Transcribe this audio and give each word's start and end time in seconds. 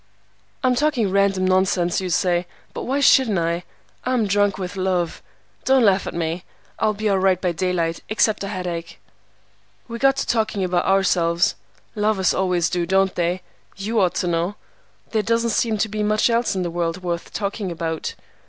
I'm 0.63 0.73
talking 0.73 1.11
random 1.11 1.45
nonsense, 1.45 2.01
you 2.01 2.09
say, 2.09 2.47
but 2.73 2.85
why 2.85 3.01
shouldn't 3.01 3.37
I? 3.37 3.63
I'm 4.03 4.25
drunk 4.25 4.57
with 4.57 4.75
love. 4.75 5.21
Don't 5.63 5.83
laugh 5.83 6.07
at 6.07 6.15
me. 6.15 6.43
I'll 6.79 6.95
be 6.95 7.07
all 7.07 7.19
right 7.19 7.39
by 7.39 7.51
daylight, 7.51 7.99
except 8.09 8.43
a 8.43 8.47
headache. 8.47 8.99
We 9.87 9.99
got 9.99 10.15
to 10.15 10.25
talking 10.25 10.63
about 10.63 10.85
ourselves. 10.87 11.53
Lovers 11.93 12.33
always 12.33 12.67
do, 12.67 12.87
don't 12.87 13.13
they? 13.13 13.43
You 13.77 13.99
ought 13.99 14.15
to 14.15 14.27
know. 14.27 14.55
There 15.11 15.21
doesn't 15.21 15.51
seem 15.51 15.77
to 15.77 15.87
be 15.87 16.01
much 16.01 16.31
else 16.31 16.55
in 16.55 16.63
the 16.63 16.71
world 16.71 17.03
worth 17.03 17.31
talking 17.31 17.71
about. 17.71 18.15